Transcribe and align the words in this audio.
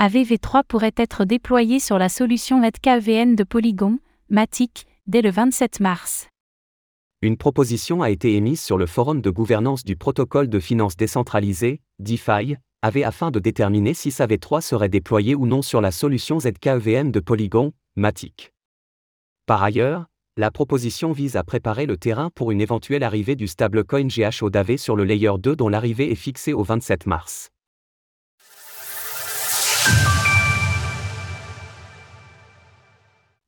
AVV3 0.00 0.62
pourrait 0.62 0.94
être 0.96 1.24
déployé 1.24 1.80
sur 1.80 1.98
la 1.98 2.08
solution 2.08 2.62
ZKVN 2.62 3.34
de 3.34 3.42
Polygon, 3.42 3.98
Matic, 4.30 4.86
dès 5.08 5.22
le 5.22 5.30
27 5.32 5.80
mars. 5.80 6.28
Une 7.20 7.36
proposition 7.36 8.00
a 8.00 8.08
été 8.08 8.36
émise 8.36 8.60
sur 8.60 8.78
le 8.78 8.86
forum 8.86 9.20
de 9.20 9.30
gouvernance 9.30 9.82
du 9.82 9.96
protocole 9.96 10.48
de 10.48 10.60
finances 10.60 10.96
décentralisée, 10.96 11.80
DeFi, 11.98 12.54
AV 12.82 13.02
afin 13.02 13.32
de 13.32 13.40
déterminer 13.40 13.92
si 13.92 14.10
SAV3 14.10 14.60
serait 14.60 14.88
déployé 14.88 15.34
ou 15.34 15.48
non 15.48 15.62
sur 15.62 15.80
la 15.80 15.90
solution 15.90 16.38
ZKVN 16.38 17.10
de 17.10 17.18
Polygon, 17.18 17.72
Matic. 17.96 18.52
Par 19.46 19.64
ailleurs, 19.64 20.06
la 20.36 20.52
proposition 20.52 21.10
vise 21.10 21.34
à 21.34 21.42
préparer 21.42 21.86
le 21.86 21.96
terrain 21.96 22.30
pour 22.36 22.52
une 22.52 22.60
éventuelle 22.60 23.02
arrivée 23.02 23.34
du 23.34 23.48
stablecoin 23.48 24.06
GHO 24.06 24.48
d'AV 24.48 24.76
sur 24.76 24.94
le 24.94 25.02
layer 25.02 25.32
2 25.40 25.56
dont 25.56 25.68
l'arrivée 25.68 26.12
est 26.12 26.14
fixée 26.14 26.52
au 26.52 26.62
27 26.62 27.06
mars. 27.06 27.50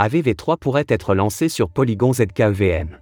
AVV3 0.00 0.58
pourrait 0.58 0.86
être 0.88 1.14
lancé 1.14 1.48
sur 1.48 1.70
Polygon 1.70 2.12
ZKEVM. 2.12 2.98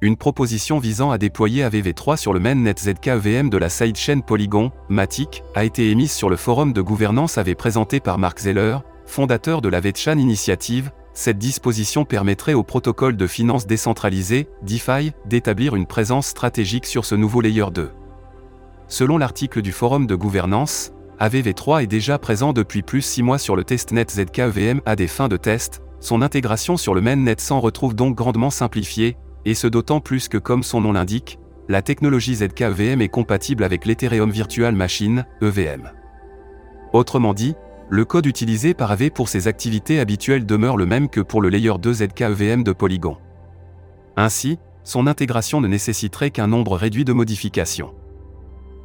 Une 0.00 0.16
proposition 0.16 0.80
visant 0.80 1.12
à 1.12 1.18
déployer 1.18 1.62
AVV3 1.62 2.16
sur 2.16 2.32
le 2.32 2.40
mainnet 2.40 2.74
ZKEVM 2.76 3.48
de 3.48 3.56
la 3.58 3.68
sidechain 3.68 4.18
Polygon, 4.18 4.72
Matic, 4.88 5.44
a 5.54 5.64
été 5.64 5.92
émise 5.92 6.10
sur 6.10 6.28
le 6.28 6.34
forum 6.34 6.72
de 6.72 6.82
gouvernance 6.82 7.38
AV 7.38 7.54
présenté 7.54 8.00
par 8.00 8.18
Mark 8.18 8.40
Zeller, 8.40 8.78
fondateur 9.06 9.62
de 9.62 9.68
la 9.68 9.78
VeChain 9.78 10.18
Initiative. 10.18 10.90
Cette 11.12 11.38
disposition 11.38 12.04
permettrait 12.04 12.54
au 12.54 12.64
protocole 12.64 13.16
de 13.16 13.28
finances 13.28 13.68
décentralisé, 13.68 14.48
DeFi, 14.62 15.12
d'établir 15.26 15.76
une 15.76 15.86
présence 15.86 16.26
stratégique 16.26 16.86
sur 16.86 17.04
ce 17.04 17.14
nouveau 17.14 17.40
layer 17.40 17.70
2. 17.72 17.92
Selon 18.88 19.16
l'article 19.16 19.62
du 19.62 19.70
forum 19.70 20.08
de 20.08 20.16
gouvernance, 20.16 20.92
AVV3 21.24 21.84
est 21.84 21.86
déjà 21.86 22.18
présent 22.18 22.52
depuis 22.52 22.82
plus 22.82 23.00
6 23.00 23.22
mois 23.22 23.38
sur 23.38 23.56
le 23.56 23.64
testnet 23.64 24.04
ZKEVM 24.10 24.82
à 24.84 24.94
des 24.94 25.06
fins 25.06 25.28
de 25.28 25.38
test, 25.38 25.80
son 25.98 26.20
intégration 26.20 26.76
sur 26.76 26.92
le 26.92 27.00
mainnet 27.00 27.36
s'en 27.38 27.60
retrouve 27.60 27.94
donc 27.94 28.14
grandement 28.14 28.50
simplifiée, 28.50 29.16
et 29.46 29.54
ce 29.54 29.66
d'autant 29.66 30.00
plus 30.00 30.28
que 30.28 30.36
comme 30.36 30.62
son 30.62 30.82
nom 30.82 30.92
l'indique, 30.92 31.38
la 31.70 31.80
technologie 31.80 32.34
ZKEVM 32.34 33.00
est 33.00 33.08
compatible 33.08 33.64
avec 33.64 33.86
l'Ethereum 33.86 34.30
Virtual 34.30 34.74
Machine, 34.74 35.24
EVM. 35.40 35.92
Autrement 36.92 37.32
dit, 37.32 37.54
le 37.88 38.04
code 38.04 38.26
utilisé 38.26 38.74
par 38.74 38.92
AV 38.92 39.08
pour 39.08 39.30
ses 39.30 39.48
activités 39.48 40.00
habituelles 40.00 40.44
demeure 40.44 40.76
le 40.76 40.84
même 40.84 41.08
que 41.08 41.22
pour 41.22 41.40
le 41.40 41.48
layer 41.48 41.72
2 41.80 41.90
ZKEVM 41.90 42.62
de 42.64 42.72
Polygon. 42.72 43.16
Ainsi, 44.18 44.58
son 44.82 45.06
intégration 45.06 45.62
ne 45.62 45.68
nécessiterait 45.68 46.30
qu'un 46.30 46.48
nombre 46.48 46.76
réduit 46.76 47.06
de 47.06 47.14
modifications. 47.14 47.94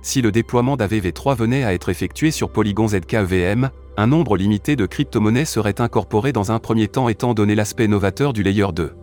Si 0.02 0.22
le 0.22 0.31
déploiement 0.31 0.78
d'AVV3 0.78 1.36
venait 1.36 1.64
à 1.64 1.73
être 1.73 1.89
effectué 1.89 2.31
sur 2.31 2.52
Polygon 2.52 2.88
ZKEVM, 2.88 3.69
un 3.97 4.08
nombre 4.08 4.38
limité 4.38 4.75
de 4.75 4.86
crypto-monnaies 4.86 5.45
serait 5.45 5.81
incorporé 5.81 6.31
dans 6.31 6.52
un 6.52 6.59
premier 6.59 6.88
temps 6.88 7.09
étant 7.09 7.33
donné 7.33 7.53
l'aspect 7.53 7.88
novateur 7.88 8.31
du 8.31 8.44
layer 8.44 8.67
2. 8.73 8.94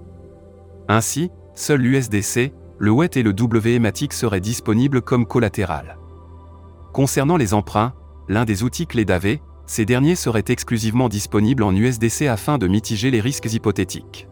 Ainsi, 0.89 1.31
seul 1.55 1.81
l'USDC, 1.81 2.53
le 2.79 2.91
WET 2.91 3.17
et 3.17 3.23
le 3.23 3.35
WEMATIC 3.35 4.13
seraient 4.13 4.41
disponibles 4.41 5.03
comme 5.03 5.27
collatéral. 5.27 5.99
Concernant 6.93 7.37
les 7.37 7.53
emprunts, 7.53 7.93
l'un 8.29 8.45
des 8.45 8.63
outils 8.63 8.87
clés 8.87 9.05
d'AV, 9.05 9.39
ces 9.67 9.85
derniers 9.85 10.15
seraient 10.15 10.45
exclusivement 10.49 11.09
disponibles 11.09 11.63
en 11.63 11.75
USDC 11.75 12.23
afin 12.23 12.57
de 12.57 12.69
mitiger 12.69 13.11
les 13.11 13.21
risques 13.21 13.53
hypothétiques. 13.53 14.29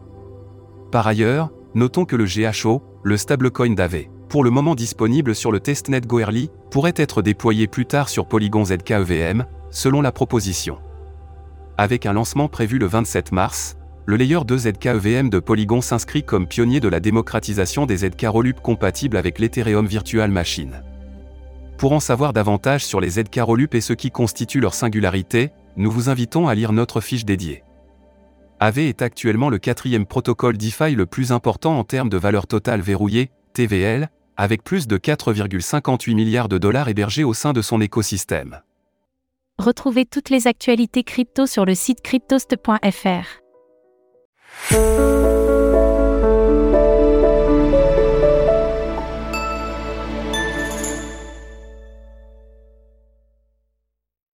Par 0.91 1.05
ailleurs, 1.05 1.51
notons 1.75 2.05
que 2.05 2.15
le 2.15 2.25
GHO, 2.25 2.81
le 3.03 3.17
stablecoin 3.17 3.75
d'AV, 3.75 4.05
pour 4.29 4.43
le 4.43 4.49
moment 4.49 4.75
disponible 4.75 5.35
sur 5.35 5.51
le 5.51 5.59
testnet 5.59 6.01
Goerli, 6.01 6.49
pourrait 6.71 6.93
être 6.95 7.21
déployé 7.21 7.67
plus 7.67 7.85
tard 7.85 8.09
sur 8.09 8.27
Polygon 8.27 8.65
ZKEVM, 8.65 9.45
selon 9.71 10.01
la 10.01 10.11
proposition. 10.11 10.77
Avec 11.77 12.05
un 12.05 12.13
lancement 12.13 12.47
prévu 12.47 12.77
le 12.77 12.85
27 12.85 13.31
mars, 13.31 13.77
le 14.05 14.17
layer 14.17 14.39
2 14.45 14.57
ZKEVM 14.57 15.29
de 15.29 15.39
Polygon 15.39 15.81
s'inscrit 15.81 16.23
comme 16.23 16.47
pionnier 16.47 16.79
de 16.79 16.87
la 16.87 16.99
démocratisation 16.99 17.85
des 17.85 17.97
ZK 17.97 18.27
Rollup 18.27 18.61
compatibles 18.61 19.17
avec 19.17 19.39
l'Ethereum 19.39 19.87
Virtual 19.87 20.29
Machine. 20.29 20.83
Pour 21.77 21.91
en 21.91 21.99
savoir 21.99 22.31
davantage 22.31 22.85
sur 22.85 23.01
les 23.01 23.09
ZK 23.09 23.39
Rollup 23.41 23.75
et 23.75 23.81
ce 23.81 23.93
qui 23.93 24.11
constitue 24.11 24.59
leur 24.59 24.73
singularité, 24.73 25.51
nous 25.75 25.91
vous 25.91 26.09
invitons 26.09 26.47
à 26.47 26.55
lire 26.55 26.71
notre 26.71 27.01
fiche 27.01 27.25
dédiée. 27.25 27.63
AV 28.61 28.79
est 28.79 29.01
actuellement 29.01 29.49
le 29.49 29.57
quatrième 29.57 30.05
protocole 30.05 30.55
DeFi 30.55 30.95
le 30.95 31.05
plus 31.05 31.33
important 31.33 31.77
en 31.77 31.83
termes 31.83 32.09
de 32.09 32.17
valeur 32.17 32.47
totale 32.47 32.79
verrouillée, 32.79 33.31
TVL, 33.55 34.09
avec 34.37 34.63
plus 34.63 34.85
de 34.85 34.97
4,58 34.97 36.13
milliards 36.13 36.49
de 36.49 36.57
dollars 36.57 36.89
hébergés 36.89 37.23
au 37.23 37.33
sein 37.33 37.53
de 37.53 37.61
son 37.61 37.81
écosystème. 37.81 38.61
Retrouvez 39.57 40.05
toutes 40.05 40.29
les 40.29 40.47
actualités 40.47 41.03
crypto 41.03 41.47
sur 41.47 41.65
le 41.65 41.73
site 41.73 42.01
cryptost.fr. 42.01 43.44